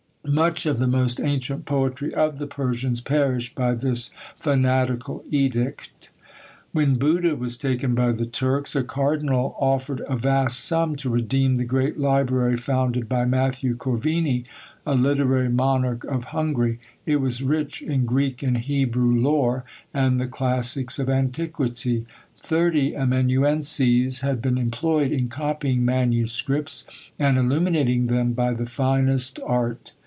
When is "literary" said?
14.93-15.49